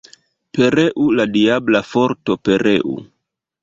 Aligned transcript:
Pereu 0.57 1.05
la 1.19 1.27
diabla 1.37 1.85
forto, 1.93 2.41
pereu! 2.47 3.01